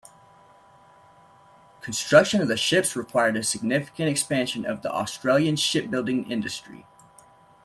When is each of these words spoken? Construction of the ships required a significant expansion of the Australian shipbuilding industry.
Construction 1.81 2.41
of 2.41 2.47
the 2.47 2.57
ships 2.57 2.95
required 2.95 3.37
a 3.37 3.43
significant 3.43 4.09
expansion 4.09 4.65
of 4.65 4.81
the 4.81 4.91
Australian 4.91 5.55
shipbuilding 5.57 6.31
industry. 6.31 6.87